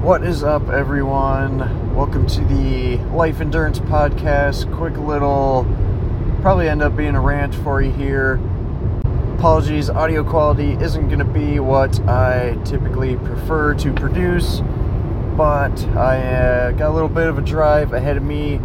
What 0.00 0.24
is 0.24 0.42
up, 0.42 0.70
everyone? 0.70 1.94
Welcome 1.94 2.26
to 2.28 2.40
the 2.46 2.96
Life 3.14 3.42
Endurance 3.42 3.80
Podcast. 3.80 4.74
Quick 4.74 4.96
little, 4.96 5.66
probably 6.40 6.70
end 6.70 6.80
up 6.80 6.96
being 6.96 7.14
a 7.14 7.20
rant 7.20 7.54
for 7.56 7.82
you 7.82 7.92
here. 7.92 8.40
Apologies, 9.36 9.90
audio 9.90 10.24
quality 10.24 10.72
isn't 10.72 11.08
going 11.08 11.18
to 11.18 11.26
be 11.26 11.60
what 11.60 12.00
I 12.08 12.56
typically 12.64 13.16
prefer 13.16 13.74
to 13.74 13.92
produce, 13.92 14.60
but 15.36 15.78
I 15.88 16.16
uh, 16.16 16.70
got 16.70 16.88
a 16.90 16.94
little 16.94 17.10
bit 17.10 17.26
of 17.26 17.36
a 17.36 17.42
drive 17.42 17.92
ahead 17.92 18.16
of 18.16 18.22
me, 18.22 18.58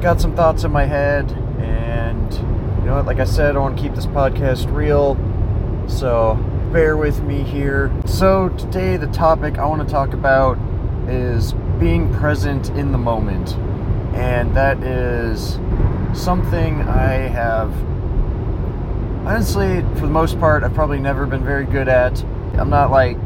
got 0.00 0.20
some 0.20 0.36
thoughts 0.36 0.62
in 0.62 0.70
my 0.70 0.84
head, 0.84 1.32
and 1.58 2.32
you 2.32 2.86
know 2.86 2.94
what, 2.94 3.06
like 3.06 3.18
I 3.18 3.24
said, 3.24 3.56
I 3.56 3.58
want 3.58 3.76
to 3.76 3.82
keep 3.82 3.96
this 3.96 4.06
podcast 4.06 4.72
real, 4.72 5.16
so 5.88 6.38
bear 6.72 6.96
with 6.96 7.20
me 7.22 7.42
here. 7.42 7.90
So, 8.06 8.48
today, 8.50 8.96
the 8.96 9.08
topic 9.08 9.58
I 9.58 9.66
want 9.66 9.82
to 9.82 9.92
talk 9.92 10.12
about 10.12 10.56
is 11.08 11.52
being 11.80 12.14
present 12.14 12.70
in 12.70 12.92
the 12.92 12.98
moment. 12.98 13.54
And 14.14 14.54
that 14.56 14.80
is 14.84 15.58
something 16.14 16.82
I 16.82 17.12
have, 17.12 17.72
honestly, 19.26 19.80
for 19.94 20.06
the 20.06 20.12
most 20.12 20.38
part, 20.38 20.62
I've 20.62 20.74
probably 20.74 21.00
never 21.00 21.26
been 21.26 21.44
very 21.44 21.66
good 21.66 21.88
at. 21.88 22.22
I'm 22.54 22.70
not 22.70 22.92
like 22.92 23.16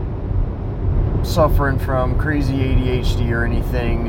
suffering 1.23 1.79
from 1.79 2.19
crazy 2.19 2.55
ADHD 2.55 3.31
or 3.31 3.45
anything, 3.45 4.09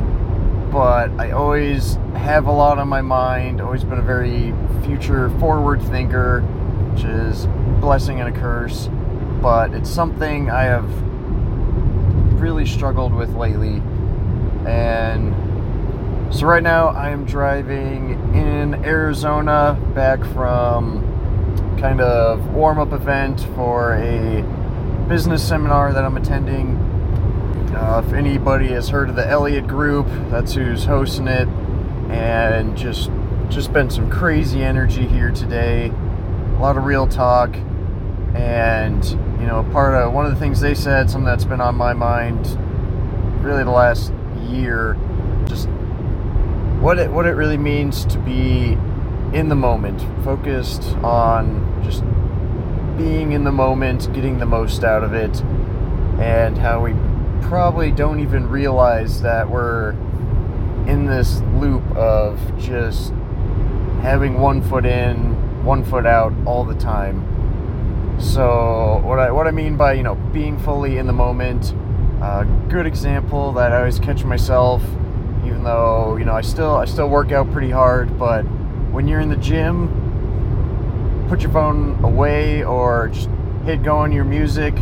but 0.72 1.10
I 1.20 1.32
always 1.32 1.96
have 2.16 2.48
a 2.48 2.52
lot 2.52 2.78
on 2.80 2.88
my 2.88 3.02
mind, 3.02 3.60
always 3.60 3.84
been 3.84 4.00
a 4.00 4.02
very 4.02 4.54
future 4.86 5.30
forward 5.40 5.82
thinker, 5.82 6.40
which 6.94 7.04
is 7.04 7.48
blessing 7.82 8.22
and 8.22 8.34
a 8.34 8.40
curse 8.40 8.90
but 9.42 9.74
it's 9.74 9.90
something 9.90 10.50
I 10.50 10.64
have 10.64 10.90
really 12.40 12.66
struggled 12.66 13.14
with 13.14 13.36
lately. 13.36 13.82
And 14.66 15.34
so 16.34 16.48
right 16.48 16.64
now 16.64 16.88
I 16.88 17.10
am 17.10 17.26
driving 17.26 18.12
in 18.36 18.76
Arizona 18.86 19.80
back 19.94 20.20
from 20.34 21.14
kind 21.80 22.02
of 22.02 22.48
warm 22.54 22.80
up 22.80 22.94
event 22.94 23.42
for 23.56 23.94
a 23.94 24.42
business 25.08 25.48
seminar 25.48 25.94
that 25.94 26.04
I'm 26.04 26.18
attending. 26.18 26.78
Uh, 27.76 28.02
if 28.06 28.14
anybody 28.14 28.70
has 28.70 28.90
heard 28.90 29.10
of 29.10 29.16
the 29.16 29.28
Elliott 29.28 29.68
Group, 29.68 30.08
that's 30.30 30.54
who's 30.54 30.86
hosting 30.86 31.28
it, 31.28 31.48
and 32.10 32.76
just 32.78 33.12
just 33.50 33.72
been 33.72 33.90
some 33.90 34.10
crazy 34.10 34.64
energy 34.64 35.06
here 35.06 35.32
today. 35.32 35.92
A 36.56 36.60
lot 36.60 36.78
of 36.78 36.86
real 36.86 37.06
talk, 37.06 37.56
and 38.36 39.06
you 39.40 39.48
know, 39.48 39.64
part 39.72 39.96
of 39.96 40.14
one 40.14 40.26
of 40.26 40.34
the 40.34 40.40
things 40.40 40.60
they 40.60 40.74
said, 40.74 41.10
something 41.10 41.26
that's 41.26 41.46
been 41.46 41.62
on 41.62 41.76
my 41.76 41.94
mind 41.94 42.46
really 43.44 43.64
the 43.64 43.72
last 43.72 44.12
year, 44.50 44.98
just 45.46 45.70
what 46.80 47.00
it 47.00 47.12
what 47.12 47.26
it 47.26 47.32
really 47.32 47.58
means 47.58 48.06
to 48.06 48.20
be 48.20 48.78
in 49.34 49.50
the 49.50 49.56
moment, 49.56 50.02
focused 50.24 50.84
on 50.98 51.82
just 51.84 52.04
being 52.98 53.32
in 53.32 53.44
the 53.44 53.52
moment, 53.52 54.12
getting 54.14 54.40
the 54.40 54.46
most 54.46 54.84
out 54.84 55.04
of 55.04 55.14
it, 55.14 55.42
and 56.20 56.58
how 56.58 56.84
we 56.84 56.94
probably 57.48 57.92
don't 57.92 58.20
even 58.20 58.50
realize 58.50 59.22
that 59.22 59.50
we're 59.50 59.92
in 60.88 61.06
this 61.06 61.42
loop 61.56 61.84
of 61.96 62.40
just 62.58 63.12
having 64.02 64.40
one 64.40 64.62
foot 64.62 64.86
in, 64.86 65.64
one 65.64 65.84
foot 65.84 66.06
out 66.06 66.34
all 66.46 66.64
the 66.64 66.76
time 66.76 67.35
so 68.20 69.02
what 69.04 69.20
I 69.20 69.32
what 69.32 69.48
I 69.48 69.52
mean 69.52 69.76
by 69.76 69.94
you 69.94 70.04
know 70.04 70.16
being 70.16 70.58
fully 70.60 70.98
in 70.98 71.08
the 71.08 71.14
moment, 71.14 71.74
a 72.22 72.26
uh, 72.26 72.44
good 72.70 72.86
example 72.86 73.52
that 73.54 73.72
I 73.72 73.80
always 73.80 74.00
catch 74.00 74.24
myself, 74.24 74.82
even 75.46 75.64
though 75.64 76.16
you 76.16 76.26
know 76.26 76.34
I 76.34 76.42
still 76.42 76.76
I 76.76 76.86
still 76.86 77.10
work 77.10 77.32
out 77.32 77.52
pretty 77.52 77.72
hard, 77.72 78.18
but 78.18 78.44
when 78.92 79.08
you're 79.08 79.20
in 79.20 79.30
the 79.30 79.38
gym, 79.38 81.26
put 81.28 81.42
your 81.42 81.52
phone 81.52 82.02
away 82.04 82.64
or 82.64 83.10
just 83.10 83.30
hit 83.66 83.84
go 83.84 83.98
on 83.98 84.12
your 84.12 84.26
music. 84.26 84.74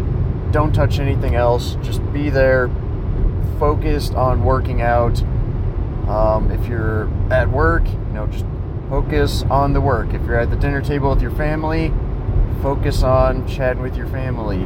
Don't 0.52 0.74
touch 0.74 1.00
anything 1.00 1.34
else. 1.34 1.76
Just 1.82 2.02
be 2.14 2.30
there, 2.30 2.70
focused 3.58 4.14
on 4.14 4.44
working 4.44 4.82
out. 4.84 5.22
Um, 6.08 6.52
if 6.52 6.68
you're 6.68 7.10
at 7.32 7.50
work, 7.50 7.88
you 7.88 8.14
know 8.14 8.28
just 8.28 8.46
focus 8.90 9.44
on 9.50 9.74
the 9.74 9.82
work. 9.82 10.14
If 10.14 10.22
you're 10.28 10.40
at 10.40 10.52
the 10.52 10.56
dinner 10.56 10.82
table 10.82 11.10
with 11.10 11.22
your 11.22 11.32
family 11.32 11.92
focus 12.64 13.04
on 13.04 13.46
chatting 13.46 13.84
with 13.84 13.98
your 13.98 14.08
family, 14.08 14.66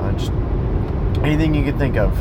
uh, 0.00 0.12
just 0.12 0.32
anything 1.22 1.54
you 1.54 1.62
can 1.62 1.78
think 1.78 1.96
of. 1.96 2.12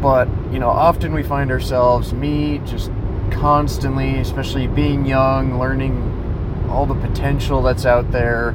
But, 0.00 0.28
you 0.52 0.60
know, 0.60 0.70
often 0.70 1.12
we 1.12 1.24
find 1.24 1.50
ourselves, 1.50 2.12
me, 2.12 2.58
just 2.64 2.92
constantly, 3.32 4.20
especially 4.20 4.68
being 4.68 5.04
young, 5.04 5.58
learning 5.58 6.66
all 6.70 6.86
the 6.86 6.94
potential 6.94 7.60
that's 7.60 7.84
out 7.84 8.12
there, 8.12 8.54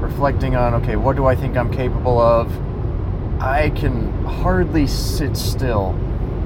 reflecting 0.00 0.54
on, 0.54 0.74
okay, 0.74 0.96
what 0.96 1.16
do 1.16 1.24
I 1.24 1.34
think 1.34 1.56
I'm 1.56 1.72
capable 1.72 2.20
of? 2.20 2.52
I 3.40 3.70
can 3.70 4.24
hardly 4.24 4.86
sit 4.86 5.36
still 5.36 5.96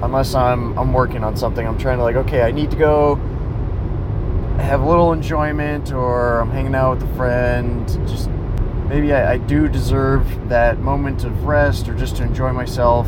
unless 0.03 0.35
I'm 0.35 0.79
I'm 0.79 0.93
working 0.93 1.25
on 1.25 1.37
something. 1.37 1.67
I'm 1.67 1.79
trying 1.79 1.99
to 1.99 2.05
like, 2.05 2.17
okay, 2.17 2.43
I 2.43 2.53
need 2.53 2.71
to 2.71 2.77
go 2.77 3.17
have 4.59 4.81
a 4.81 4.89
little 4.89 5.13
enjoyment 5.13 5.93
or 5.93 6.41
I'm 6.41 6.51
hanging 6.51 6.75
out 6.75 6.99
with 6.99 7.11
a 7.11 7.17
friend, 7.17 7.89
just 8.07 8.29
maybe 8.89 9.13
I, 9.13 9.33
I, 9.33 9.39
do 9.39 9.69
deserve 9.69 10.49
that 10.49 10.79
moment 10.81 11.25
of 11.25 11.45
rest 11.45 11.89
or 11.89 11.95
just 11.95 12.17
to 12.17 12.23
enjoy 12.23 12.53
myself. 12.53 13.07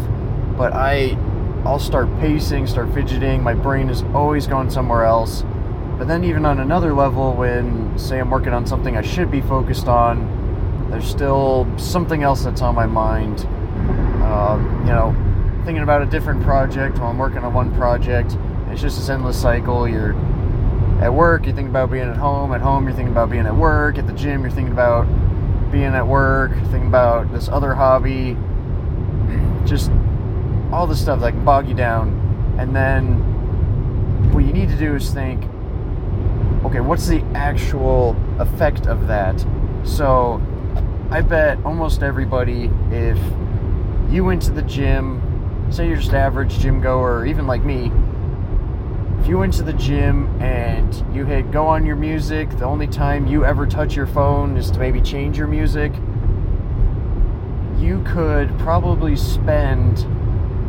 But 0.57 0.73
I, 0.73 1.19
I'll 1.65 1.79
start 1.79 2.09
pacing, 2.21 2.67
start 2.67 2.93
fidgeting. 2.95 3.43
My 3.43 3.55
brain 3.55 3.89
is 3.89 4.03
always 4.15 4.47
going 4.47 4.71
somewhere 4.71 5.05
else. 5.05 5.45
But 5.99 6.09
then, 6.09 6.25
even 6.25 6.45
on 6.45 6.59
another 6.59 6.93
level, 6.93 7.35
when 7.35 7.97
say 7.99 8.19
I'm 8.19 8.31
working 8.31 8.53
on 8.53 8.67
something 8.67 8.97
I 8.97 9.03
should 9.03 9.31
be 9.31 9.41
focused 9.41 9.87
on, 9.87 10.89
there's 10.91 11.09
still 11.09 11.67
something 11.79 12.23
else 12.23 12.45
that's 12.45 12.63
on 12.63 12.75
my 12.75 12.87
mind. 12.87 13.47
Um, 14.23 14.81
you 14.81 14.93
know, 14.93 15.15
thinking 15.65 15.83
about 15.83 16.03
a 16.03 16.07
different 16.07 16.43
project 16.43 16.99
while 16.99 17.11
I'm 17.11 17.19
working 17.19 17.39
on 17.39 17.55
one 17.55 17.73
project. 17.77 18.37
It's 18.71 18.81
just 18.81 18.99
this 18.99 19.09
endless 19.09 19.41
cycle. 19.41 19.89
You're 19.89 20.15
at 21.01 21.13
work, 21.13 21.45
you're 21.45 21.55
thinking 21.55 21.71
about 21.71 21.91
being 21.91 22.09
at 22.09 22.17
home. 22.17 22.53
At 22.53 22.61
home, 22.61 22.85
you're 22.85 22.95
thinking 22.95 23.13
about 23.13 23.31
being 23.31 23.47
at 23.47 23.55
work. 23.55 23.99
At 23.99 24.07
the 24.07 24.13
gym, 24.13 24.43
you're 24.43 24.51
thinking 24.51 24.73
about 24.73 25.05
being 25.71 25.95
at 25.95 26.07
work. 26.07 26.53
Thinking 26.71 26.87
about 26.87 27.33
this 27.33 27.49
other 27.49 27.75
hobby. 27.75 28.37
Just 29.67 29.91
all 30.73 30.87
the 30.87 30.97
stuff 30.97 31.21
that 31.21 31.33
can 31.33 31.45
bog 31.45 31.69
you 31.69 31.75
down. 31.75 32.57
And 32.59 32.75
then 32.75 34.33
what 34.33 34.45
you 34.45 34.53
need 34.53 34.69
to 34.69 34.77
do 34.77 34.95
is 34.95 35.13
think, 35.13 35.45
okay, 36.65 36.81
what's 36.81 37.07
the 37.07 37.23
actual 37.35 38.17
effect 38.39 38.87
of 38.87 39.07
that? 39.07 39.45
So 39.85 40.41
I 41.11 41.21
bet 41.21 41.59
almost 41.65 42.03
everybody, 42.03 42.71
if 42.91 43.19
you 44.11 44.25
went 44.25 44.43
to 44.43 44.51
the 44.51 44.63
gym, 44.63 45.21
say 45.71 45.89
you're 45.89 45.97
just 45.97 46.13
average 46.13 46.59
gym 46.59 46.81
goer, 46.81 47.27
even 47.27 47.47
like 47.47 47.65
me, 47.65 47.93
if 49.25 49.31
you 49.31 49.39
went 49.39 49.55
to 49.55 49.63
the 49.63 49.73
gym 49.73 50.27
and 50.43 51.03
you 51.17 51.25
hit 51.25 51.51
go 51.51 51.67
on 51.67 51.87
your 51.87 51.97
music, 51.97 52.51
the 52.59 52.65
only 52.67 52.87
time 52.87 53.27
you 53.27 53.43
ever 53.43 53.67
touch 53.67 53.97
your 53.97 54.07
phone 54.07 54.55
is 54.59 54.71
to 54.71 54.79
maybe 54.79 55.01
change 55.01 55.39
your 55.39 55.47
music, 55.47 55.95
you 57.79 58.05
could 58.07 58.51
probably 58.59 59.17
spend 59.17 60.01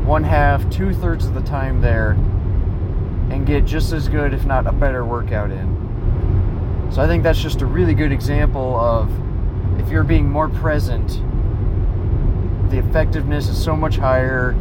one 0.07 0.23
half, 0.23 0.69
two 0.69 0.93
thirds 0.93 1.25
of 1.25 1.33
the 1.33 1.41
time 1.41 1.81
there 1.81 2.11
and 3.29 3.45
get 3.45 3.66
just 3.66 3.91
as 3.91 4.07
good, 4.07 4.33
if 4.33 4.45
not 4.45 4.66
a 4.67 4.72
better 4.72 5.03
workout 5.03 5.51
in. 5.51 6.87
So 6.93 7.01
I 7.01 7.07
think 7.07 7.23
that's 7.23 7.41
just 7.41 7.59
a 7.59 7.66
really 7.66 7.93
good 7.93 8.13
example 8.13 8.79
of 8.79 9.11
if 9.81 9.89
you're 9.89 10.05
being 10.05 10.29
more 10.29 10.47
present, 10.47 11.19
the 12.72 12.77
effectiveness 12.77 13.49
is 13.49 13.61
so 13.61 13.75
much 13.75 13.97
higher 13.97 14.55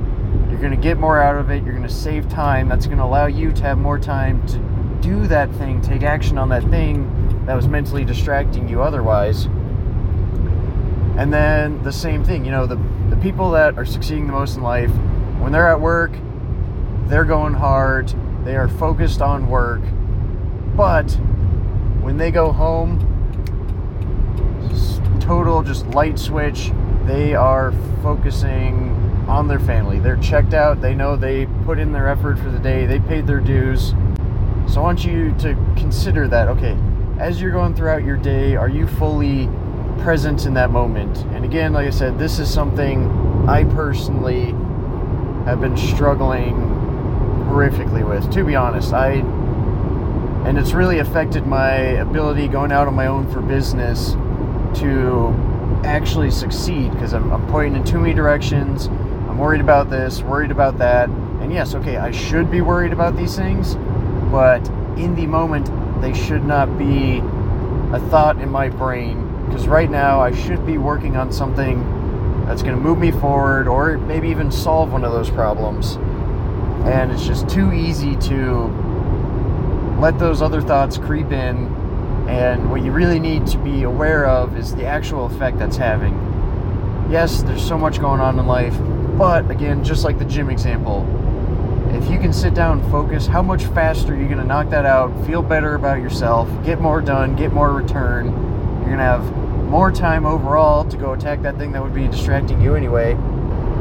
you're 0.51 0.61
going 0.61 0.71
to 0.71 0.77
get 0.77 0.99
more 0.99 1.21
out 1.21 1.37
of 1.37 1.51
it. 1.51 1.63
You're 1.65 1.75
going 1.75 1.87
to 1.87 1.93
save 1.93 2.29
time. 2.29 2.69
That's 2.69 2.87
going 2.87 2.99
to 2.99 3.05
allow 3.05 3.27
you 3.27 3.53
to 3.53 3.63
have 3.63 3.79
more 3.79 3.99
time 3.99 4.47
to 4.49 4.59
do 5.01 5.27
that 5.27 5.53
thing, 5.57 5.81
take 5.81 6.03
action 6.03 6.39
on 6.39 6.49
that 6.49 6.65
thing 6.71 7.45
that 7.47 7.55
was 7.55 7.69
mentally 7.69 8.05
distracting 8.05 8.69
you 8.69 8.83
otherwise. 8.83 9.45
And 11.17 11.33
then 11.33 11.83
the 11.83 11.93
same 11.93 12.25
thing, 12.25 12.45
you 12.45 12.51
know, 12.51 12.67
the, 12.67 12.77
the 13.11 13.17
people 13.17 13.51
that 13.53 13.77
are 13.79 13.85
succeeding 13.85 14.27
the 14.27 14.33
most 14.33 14.57
in 14.57 14.63
life, 14.63 14.91
when 15.41 15.53
they're 15.53 15.69
at 15.69 15.81
work, 15.81 16.13
they're 17.07 17.25
going 17.25 17.55
hard, 17.55 18.13
they 18.45 18.57
are 18.57 18.69
focused 18.69 19.21
on 19.21 19.49
work. 19.49 19.83
But 20.75 21.11
when 22.01 22.17
they 22.17 22.31
go 22.31 22.51
home, 22.51 23.11
total 25.21 25.63
just 25.63 25.87
light 25.89 26.19
switch, 26.19 26.71
they 27.07 27.35
are 27.35 27.73
focusing 28.03 29.04
on 29.29 29.49
their 29.49 29.61
family. 29.61 29.99
They're 29.99 30.17
checked 30.17 30.55
out. 30.55 30.81
They 30.81 30.95
know 30.95 31.17
they 31.17 31.47
put 31.65 31.79
in 31.79 31.93
their 31.93 32.09
effort 32.09 32.39
for 32.39 32.51
the 32.51 32.59
day. 32.59 32.87
They 32.87 33.01
paid 33.01 33.27
their 33.27 33.41
dues. 33.41 33.95
So 34.67 34.81
I 34.81 34.85
want 34.85 35.05
you 35.05 35.33
to 35.39 35.55
consider 35.77 36.29
that. 36.29 36.49
Okay, 36.49 36.77
as 37.19 37.41
you're 37.41 37.51
going 37.53 37.75
throughout 37.75 38.03
your 38.03 38.17
day, 38.17 38.57
are 38.57 38.69
you 38.69 38.87
fully 38.87 39.49
present 40.03 40.47
in 40.47 40.55
that 40.55 40.71
moment? 40.71 41.19
And 41.33 41.45
again, 41.45 41.73
like 41.73 41.87
I 41.87 41.91
said, 41.91 42.19
this 42.19 42.39
is 42.39 42.53
something 42.53 43.09
I 43.49 43.65
personally 43.65 44.53
have 45.45 45.61
been 45.61 45.77
struggling 45.77 46.55
horrifically 47.49 48.07
with, 48.09 48.31
to 48.33 48.45
be 48.45 48.57
honest. 48.57 48.93
I 48.93 49.23
and 50.45 50.59
it's 50.59 50.73
really 50.73 50.99
affected 50.99 51.47
my 51.47 51.73
ability 51.73 52.49
going 52.49 52.71
out 52.71 52.87
on 52.87 52.95
my 52.95 53.07
own 53.07 53.33
for 53.33 53.41
business 53.41 54.13
to 54.81 55.29
actually 55.85 56.31
succeed 56.31 56.91
because 56.93 57.15
I'm, 57.15 57.33
I'm 57.33 57.47
pointing 57.47 57.77
in 57.77 57.85
too 57.85 57.99
many 57.99 58.13
directions. 58.13 58.89
I'm 59.35 59.41
worried 59.41 59.63
about 59.63 59.91
this, 59.91 60.23
worried 60.23 60.53
about 60.53 60.79
that. 60.79 61.09
And 61.09 61.53
yes, 61.53 61.75
okay, 61.75 61.97
I 61.97 62.13
should 62.13 62.53
be 62.53 62.61
worried 62.61 62.93
about 62.93 63.17
these 63.17 63.35
things, 63.35 63.75
but 64.31 64.65
in 64.97 65.17
the 65.17 65.27
moment, 65.27 65.69
they 66.01 66.15
should 66.15 66.45
not 66.45 66.79
be 66.79 67.19
a 67.93 67.99
thought 68.11 68.41
in 68.41 68.49
my 68.49 68.69
brain 68.69 69.45
because 69.47 69.67
right 69.67 69.91
now 69.91 70.21
I 70.21 70.33
should 70.33 70.65
be 70.65 70.79
working 70.79 71.17
on 71.17 71.33
something 71.33 71.83
that's 72.47 72.63
going 72.63 72.77
to 72.77 72.81
move 72.81 72.99
me 72.99 73.11
forward 73.11 73.67
or 73.67 73.99
maybe 73.99 74.29
even 74.29 74.53
solve 74.53 74.93
one 74.93 75.05
of 75.05 75.11
those 75.11 75.31
problems. 75.31 75.97
And 76.87 77.11
it's 77.11 77.27
just 77.27 77.49
too 77.49 77.73
easy 77.73 78.15
to 78.15 78.67
let 79.99 80.17
those 80.17 80.43
other 80.43 80.63
thoughts 80.63 80.97
creep 80.97 81.33
in. 81.33 81.67
And 82.29 82.71
what 82.71 82.85
you 82.85 82.93
really 82.93 83.19
need 83.19 83.49
to 83.49 83.59
be 83.59 83.83
aware 83.83 84.27
of 84.27 84.57
is 84.57 84.77
the 84.77 84.87
actual 84.87 85.27
effect 85.27 85.59
that's 85.59 85.77
having. 85.77 86.15
Yes, 87.11 87.43
there's 87.43 87.67
so 87.67 87.77
much 87.77 87.99
going 87.99 88.21
on 88.21 88.39
in 88.39 88.47
life, 88.47 88.79
but 89.17 89.51
again, 89.51 89.85
just 89.85 90.05
like 90.05 90.19
the 90.19 90.25
gym 90.25 90.51
example, 90.51 91.07
if 91.95 92.11
you 92.11 92.19
can 92.19 92.33
sit 92.33 92.55
down 92.55 92.81
and 92.81 92.91
focus, 92.91 93.27
how 93.27 93.43
much 93.43 93.65
faster 93.67 94.15
are 94.15 94.17
you 94.17 94.27
going 94.27 94.39
to 94.39 94.45
knock 94.45 94.71
that 94.71 94.85
out, 94.85 95.09
feel 95.27 95.43
better 95.43 95.77
about 95.77 96.01
yourself, 96.01 96.49
get 96.65 96.81
more 96.81 97.01
done, 97.01 97.37
get 97.37 97.53
more 97.53 97.73
return? 97.73 98.27
You're 98.27 98.97
going 98.97 98.99
to 98.99 99.05
have 99.05 99.37
more 99.69 99.93
time 99.93 100.27
overall 100.27 100.85
to 100.85 100.97
go 100.97 101.13
attack 101.13 101.43
that 101.43 101.57
thing 101.57 101.73
that 101.73 101.83
would 101.83 101.95
be 101.95 102.07
distracting 102.09 102.61
you 102.61 102.75
anyway. 102.75 103.13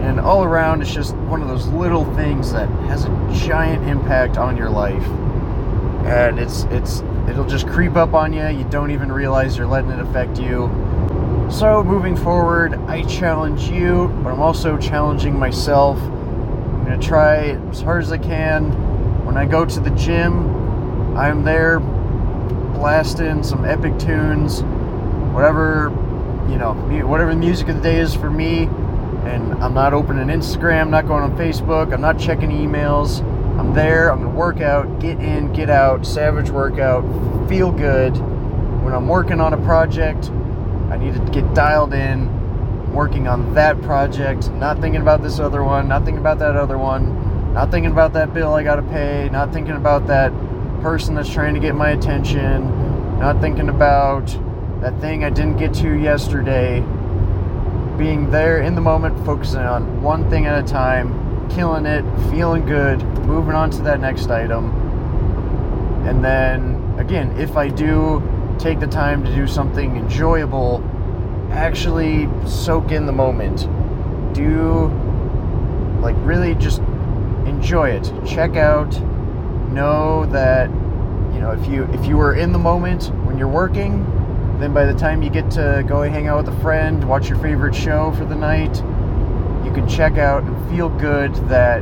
And 0.02 0.20
all 0.20 0.44
around, 0.44 0.82
it's 0.82 0.94
just 0.94 1.16
one 1.16 1.42
of 1.42 1.48
those 1.48 1.68
little 1.68 2.06
things 2.16 2.52
that 2.52 2.70
has 2.88 3.06
a 3.06 3.32
giant 3.46 3.88
impact 3.88 4.38
on 4.38 4.58
your 4.58 4.70
life. 4.70 5.06
And 6.06 6.38
it's 6.38 6.64
it's 6.66 7.02
it'll 7.30 7.48
just 7.48 7.68
creep 7.68 7.96
up 7.96 8.14
on 8.14 8.34
you. 8.34 8.46
You 8.48 8.66
don't 8.66 8.92
even 8.92 9.12
realize 9.12 9.58
you're 9.58 9.68
letting 9.68 9.92
it 9.92 10.00
affect 10.00 10.40
you. 10.40 10.68
So 11.54 11.84
moving 11.84 12.16
forward, 12.16 12.74
I 12.88 13.04
challenge 13.04 13.70
you, 13.70 14.08
but 14.24 14.34
I'm 14.34 14.42
also 14.42 14.76
challenging 14.76 15.38
myself. 15.38 16.00
I'm 16.00 16.84
gonna 16.84 16.98
try 16.98 17.60
as 17.70 17.80
hard 17.80 18.02
as 18.02 18.12
I 18.12 18.18
can. 18.18 18.72
When 19.24 19.38
I 19.38 19.46
go 19.46 19.64
to 19.64 19.80
the 19.80 19.92
gym, 19.92 21.16
I'm 21.16 21.44
there 21.44 21.80
blasting 21.80 23.44
some 23.44 23.66
epic 23.66 24.00
tunes, 24.00 24.64
whatever 25.32 25.92
you 26.50 26.58
know, 26.58 26.74
whatever 27.06 27.30
the 27.30 27.40
music 27.40 27.70
of 27.70 27.76
the 27.76 27.84
day 27.84 28.00
is 28.00 28.16
for 28.16 28.32
me. 28.32 28.64
And 29.24 29.54
I'm 29.64 29.76
not 29.76 29.94
opening 29.94 30.36
Instagram, 30.36 30.90
not 30.90 31.06
going 31.06 31.22
on 31.22 31.38
Facebook, 31.38 31.94
I'm 31.94 32.02
not 32.02 32.18
checking 32.18 32.50
emails. 32.50 33.22
I'm 33.60 33.76
there, 33.76 34.12
I'm 34.12 34.24
gonna 34.24 34.36
work 34.36 34.60
out, 34.62 35.00
get 35.00 35.20
in, 35.20 35.54
get 35.54 35.70
out, 35.70 36.04
savage 36.04 36.50
workout, 36.50 37.04
feel 37.48 37.72
good. 37.72 38.18
When 38.84 38.96
I'm 38.96 39.08
working 39.08 39.40
on 39.40 39.54
a 39.54 39.58
project, 39.58 40.32
I 40.94 40.98
need 40.98 41.16
to 41.16 41.32
get 41.32 41.56
dialed 41.56 41.92
in, 41.92 42.94
working 42.94 43.28
on 43.28 43.56
that 43.56 43.82
project, 43.82 44.52
not 44.52 44.80
thinking 44.80 45.02
about 45.02 45.24
this 45.24 45.40
other 45.40 45.64
one, 45.64 45.88
not 45.88 46.06
thinking 46.06 46.20
about 46.22 46.38
that 46.38 46.56
other 46.56 46.78
one, 46.78 47.54
not 47.56 47.72
thinking 47.72 47.92
about 47.92 48.14
that 48.14 48.32
bill 48.32 48.54
I 48.54 48.62
gotta 48.62 48.84
pay, 48.84 49.28
not 49.32 49.52
thinking 49.52 49.76
about 49.76 50.06
that 50.06 50.32
person 50.84 51.16
that's 51.16 51.34
trying 51.34 51.56
to 51.56 51.60
get 51.60 51.74
my 51.74 51.90
attention, 51.90 52.70
not 53.18 53.42
thinking 53.42 53.70
about 53.70 54.28
that 54.82 55.02
thing 55.02 55.24
I 55.24 55.32
didn't 55.32 55.58
get 55.58 55.74
to 55.76 55.92
yesterday. 55.94 56.82
Being 57.98 58.30
there 58.30 58.62
in 58.62 58.76
the 58.76 58.82
moment, 58.82 59.26
focusing 59.26 59.62
on 59.62 60.04
one 60.04 60.30
thing 60.30 60.46
at 60.46 60.64
a 60.64 60.68
time, 60.68 61.50
killing 61.50 61.88
it, 61.88 62.06
feeling 62.30 62.68
good, 62.68 63.02
moving 63.26 63.56
on 63.56 63.72
to 63.72 63.82
that 63.82 64.00
next 64.00 64.30
item. 64.30 64.70
And 66.06 66.24
then, 66.24 66.94
again, 67.00 67.36
if 67.40 67.58
I 67.58 67.70
do 67.70 68.22
take 68.60 68.80
the 68.80 68.88
time 68.88 69.24
to 69.24 69.36
do 69.36 69.48
something 69.48 69.98
enjoyable, 69.98 70.84
actually 71.52 72.30
soak 72.48 72.92
in 72.92 73.06
the 73.06 73.12
moment. 73.12 73.68
Do, 74.34 74.88
like, 76.02 76.16
really 76.20 76.56
just 76.56 76.80
enjoy 77.46 77.90
it. 77.90 78.12
Check 78.26 78.56
out. 78.56 78.92
Know 79.72 80.26
that, 80.28 80.70
you 80.70 81.40
know, 81.40 81.52
if 81.52 81.68
you 81.68 81.86
if 81.94 82.06
you 82.06 82.16
were 82.16 82.36
in 82.36 82.52
the 82.52 82.60
moment 82.60 83.06
when 83.26 83.40
you're 83.40 83.48
working, 83.48 84.06
then 84.60 84.72
by 84.74 84.86
the 84.86 84.94
time 84.94 85.24
you 85.24 85.32
get 85.32 85.50
to 85.52 85.84
go 85.88 86.04
hang 86.04 86.28
out 86.28 86.46
with 86.46 86.56
a 86.56 86.62
friend, 86.62 87.08
watch 87.08 87.28
your 87.28 87.40
favorite 87.40 87.74
show 87.74 88.12
for 88.12 88.26
the 88.26 88.36
night, 88.36 88.76
you 89.66 89.74
can 89.74 89.88
check 89.88 90.18
out 90.18 90.44
and 90.44 90.70
feel 90.70 90.90
good 90.90 91.34
that 91.50 91.82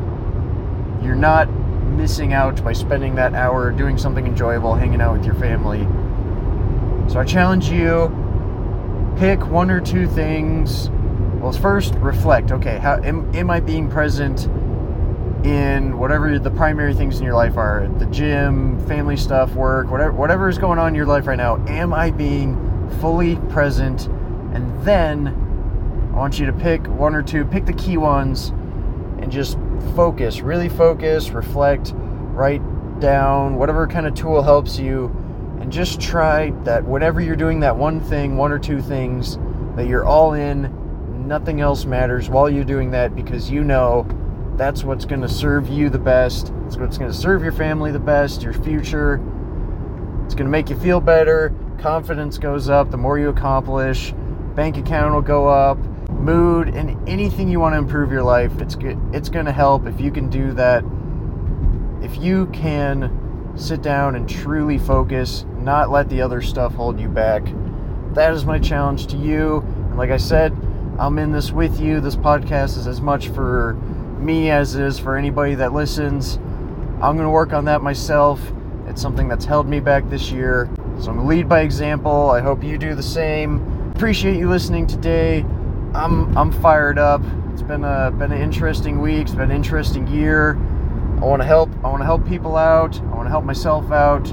you're 1.04 1.16
not 1.16 1.50
missing 1.92 2.32
out 2.32 2.64
by 2.64 2.72
spending 2.74 3.16
that 3.16 3.34
hour 3.34 3.72
doing 3.72 3.98
something 3.98 4.26
enjoyable, 4.26 4.74
hanging 4.74 5.02
out 5.02 5.18
with 5.18 5.26
your 5.26 5.36
family. 5.36 5.86
So 7.12 7.20
I 7.20 7.26
challenge 7.26 7.68
you 7.68 8.08
pick 9.18 9.46
one 9.48 9.70
or 9.70 9.82
two 9.82 10.08
things. 10.08 10.90
Well, 11.42 11.52
first 11.52 11.94
reflect. 11.96 12.54
Okay, 12.54 12.78
how 12.78 13.02
am, 13.04 13.36
am 13.36 13.52
I 13.52 13.60
being 13.60 13.90
present 13.90 14.46
in 15.46 15.98
whatever 15.98 16.40
the 16.40 16.52
primary 16.52 16.94
things 16.94 17.18
in 17.18 17.26
your 17.26 17.36
life 17.36 17.58
are? 17.58 17.90
The 18.00 18.06
gym, 18.06 18.80
family 18.88 19.18
stuff, 19.18 19.54
work, 19.56 19.92
whatever 19.92 20.14
whatever 20.14 20.48
is 20.48 20.58
going 20.58 20.80
on 20.80 20.88
in 20.88 20.96
your 20.96 21.06
life 21.06 21.28
right 21.28 21.36
now. 21.36 21.62
Am 21.68 21.94
I 21.94 22.12
being 22.12 22.56
fully 23.02 23.36
present, 23.50 24.08
and 24.54 24.82
then 24.86 25.28
I 26.14 26.18
want 26.18 26.40
you 26.40 26.46
to 26.46 26.54
pick 26.54 26.88
one 26.88 27.14
or 27.14 27.24
two, 27.24 27.44
pick 27.44 27.66
the 27.66 27.74
key 27.74 27.98
ones, 27.98 28.52
and 29.20 29.30
just 29.30 29.58
focus, 29.98 30.40
really 30.40 30.70
focus, 30.70 31.32
reflect, 31.32 31.92
write 31.94 32.62
down 33.02 33.56
whatever 33.56 33.86
kind 33.86 34.08
of 34.08 34.14
tool 34.14 34.42
helps 34.42 34.80
you, 34.80 35.14
and 35.62 35.72
just 35.72 36.02
try 36.02 36.50
that 36.64 36.84
whenever 36.84 37.22
you're 37.22 37.36
doing 37.36 37.60
that 37.62 37.78
one 37.78 38.02
thing, 38.02 38.36
one 38.36 38.52
or 38.52 38.60
two 38.60 38.82
things, 38.82 39.38
that 39.76 39.88
you're 39.88 40.06
all 40.06 40.34
in, 40.34 41.28
nothing 41.28 41.62
else 41.62 41.86
matters 41.86 42.30
while 42.30 42.50
you're 42.50 42.66
doing 42.66 42.92
that 42.92 43.16
because 43.16 43.50
you 43.50 43.64
know 43.64 44.06
that's 44.58 44.84
what's 44.84 45.06
going 45.06 45.22
to 45.22 45.30
serve 45.30 45.70
you 45.70 45.90
the 45.90 46.00
best. 46.00 46.52
It's 46.66 46.78
what's 46.78 46.98
going 46.98 47.12
to 47.12 47.18
serve 47.18 47.44
your 47.44 47.54
family 47.54 47.92
the 47.92 48.00
best, 48.00 48.42
your 48.42 48.54
future. 48.54 49.16
It's 50.26 50.36
going 50.36 50.46
to 50.46 50.52
make 50.52 50.70
you 50.70 50.78
feel 50.80 51.00
better 51.00 51.54
confidence 51.82 52.38
goes 52.38 52.70
up 52.70 52.92
the 52.92 52.98
more 52.98 53.18
you 53.18 53.30
accomplish 53.30 54.14
bank 54.56 54.78
account 54.78 55.14
will 55.14 55.22
go 55.22 55.48
up 55.48 55.80
mood 56.12 56.68
and 56.68 57.10
anything 57.10 57.50
you 57.50 57.60
want 57.60 57.74
to 57.74 57.78
improve 57.78 58.12
your 58.12 58.22
life 58.22 58.62
it's 58.62 58.76
good 58.76 59.00
it's 59.14 59.30
going 59.30 59.48
to 59.48 59.52
help 59.52 59.88
if 59.88 60.00
you 60.00 60.12
can 60.12 60.30
do 60.30 60.54
that 60.54 60.84
if 62.04 62.22
you 62.22 62.46
can 62.48 63.52
sit 63.56 63.82
down 63.82 64.16
and 64.16 64.30
truly 64.30 64.78
focus 64.78 65.44
not 65.62 65.90
let 65.90 66.10
the 66.10 66.22
other 66.22 66.42
stuff 66.42 66.74
hold 66.74 67.00
you 67.00 67.08
back 67.08 67.44
that 68.14 68.34
is 68.34 68.46
my 68.46 68.60
challenge 68.60 69.08
to 69.08 69.18
you 69.18 69.60
and 69.60 69.98
like 69.98 70.10
i 70.10 70.18
said 70.18 70.52
i'm 71.00 71.18
in 71.18 71.32
this 71.32 71.52
with 71.52 71.80
you 71.80 72.00
this 72.00 72.16
podcast 72.16 72.78
is 72.78 72.88
as 72.88 73.02
much 73.02 73.30
for 73.30 73.74
me 74.20 74.52
as 74.52 74.76
it 74.76 74.84
is 74.84 75.00
for 75.00 75.18
anybody 75.18 75.56
that 75.56 75.74
listens 75.74 76.36
i'm 77.02 77.16
going 77.16 77.20
to 77.20 77.30
work 77.30 77.54
on 77.54 77.66
that 77.66 77.82
myself 77.82 78.42
it's 78.88 79.02
something 79.02 79.28
that's 79.28 79.46
held 79.46 79.68
me 79.68 79.80
back 79.80 80.08
this 80.10 80.32
year 80.32 80.70
so 81.02 81.10
I'm 81.10 81.18
gonna 81.18 81.30
lead 81.30 81.50
by 81.50 81.62
example. 81.62 82.30
I 82.30 82.42
hope 82.42 82.64
you 82.64 82.78
do 82.78 82.94
the 82.94 83.02
same. 83.02 83.92
Appreciate 83.96 84.38
you 84.38 84.48
listening 84.48 84.86
today. 84.86 85.40
I'm 85.96 86.38
I'm 86.38 86.52
fired 86.52 87.00
up. 87.00 87.24
It's 87.54 87.64
been 87.64 87.84
a 87.84 88.12
been 88.12 88.32
an 88.32 88.40
interesting 88.40 89.02
week. 89.02 89.22
It's 89.22 89.32
been 89.32 89.50
an 89.50 89.56
interesting 89.56 90.06
year. 90.06 90.58
I 91.20 91.26
want 91.26 91.42
to 91.42 91.48
help. 91.48 91.72
I 91.84 91.90
want 91.90 92.02
to 92.02 92.06
help 92.06 92.28
people 92.28 92.56
out. 92.56 93.00
I 93.02 93.16
want 93.16 93.26
to 93.26 93.32
help 93.32 93.46
myself 93.46 93.92
out. 93.92 94.32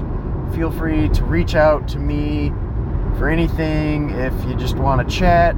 Feel 0.53 0.71
free 0.71 1.09
to 1.09 1.23
reach 1.23 1.55
out 1.55 1.87
to 1.89 1.99
me 1.99 2.49
for 3.17 3.29
anything. 3.29 4.09
If 4.11 4.33
you 4.45 4.55
just 4.55 4.75
want 4.75 5.07
to 5.07 5.15
chat, 5.15 5.55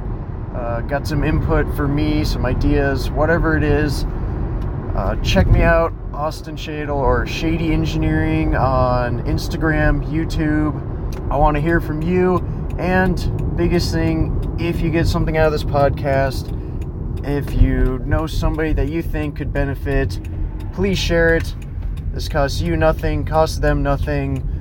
uh, 0.54 0.80
got 0.82 1.06
some 1.06 1.24
input 1.24 1.74
for 1.74 1.88
me, 1.88 2.24
some 2.24 2.44
ideas, 2.44 3.10
whatever 3.10 3.56
it 3.56 3.64
is. 3.64 4.04
Uh, 4.94 5.16
check 5.22 5.46
me 5.46 5.62
out, 5.62 5.92
Austin 6.12 6.56
Shadle 6.56 6.96
or 6.96 7.26
Shady 7.26 7.72
Engineering 7.72 8.54
on 8.54 9.24
Instagram, 9.24 10.04
YouTube. 10.06 11.30
I 11.30 11.36
want 11.36 11.54
to 11.56 11.60
hear 11.60 11.80
from 11.80 12.02
you. 12.02 12.38
And 12.78 13.56
biggest 13.56 13.92
thing, 13.92 14.56
if 14.60 14.80
you 14.80 14.90
get 14.90 15.06
something 15.06 15.36
out 15.36 15.46
of 15.46 15.52
this 15.52 15.64
podcast, 15.64 16.58
if 17.26 17.54
you 17.54 18.00
know 18.00 18.26
somebody 18.26 18.72
that 18.74 18.88
you 18.88 19.02
think 19.02 19.36
could 19.36 19.52
benefit, 19.52 20.20
please 20.74 20.98
share 20.98 21.36
it. 21.36 21.54
This 22.12 22.28
costs 22.28 22.60
you 22.60 22.76
nothing, 22.76 23.24
costs 23.24 23.58
them 23.58 23.82
nothing. 23.82 24.51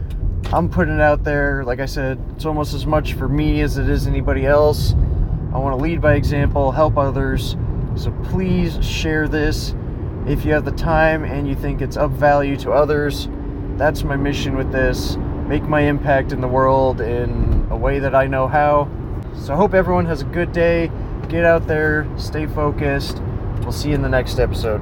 I'm 0.45 0.69
putting 0.69 0.95
it 0.95 1.01
out 1.01 1.23
there. 1.23 1.63
Like 1.63 1.79
I 1.79 1.85
said, 1.85 2.19
it's 2.35 2.45
almost 2.45 2.73
as 2.73 2.85
much 2.85 3.13
for 3.13 3.27
me 3.27 3.61
as 3.61 3.77
it 3.77 3.87
is 3.89 4.07
anybody 4.07 4.45
else. 4.45 4.93
I 5.53 5.57
want 5.57 5.77
to 5.77 5.81
lead 5.81 6.01
by 6.01 6.15
example, 6.15 6.71
help 6.71 6.97
others. 6.97 7.55
So 7.95 8.11
please 8.25 8.83
share 8.85 9.27
this 9.27 9.75
if 10.27 10.45
you 10.45 10.53
have 10.53 10.65
the 10.65 10.71
time 10.71 11.23
and 11.23 11.47
you 11.47 11.55
think 11.55 11.81
it's 11.81 11.97
of 11.97 12.11
value 12.11 12.57
to 12.57 12.71
others. 12.71 13.29
That's 13.77 14.03
my 14.03 14.15
mission 14.15 14.55
with 14.55 14.71
this 14.71 15.17
make 15.51 15.63
my 15.63 15.81
impact 15.81 16.31
in 16.31 16.39
the 16.39 16.47
world 16.47 17.01
in 17.01 17.67
a 17.69 17.75
way 17.75 17.99
that 17.99 18.15
I 18.15 18.25
know 18.25 18.47
how. 18.47 18.89
So 19.35 19.53
I 19.53 19.57
hope 19.57 19.73
everyone 19.73 20.05
has 20.05 20.21
a 20.21 20.25
good 20.25 20.53
day. 20.53 20.89
Get 21.27 21.43
out 21.43 21.67
there, 21.67 22.07
stay 22.17 22.45
focused. 22.45 23.21
We'll 23.59 23.73
see 23.73 23.89
you 23.89 23.95
in 23.95 24.01
the 24.01 24.07
next 24.07 24.39
episode. 24.39 24.81